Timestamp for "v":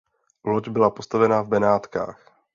1.41-1.47